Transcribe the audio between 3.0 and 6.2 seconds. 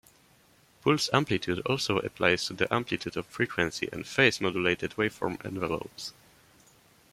of frequency- and phase-modulated waveform envelopes.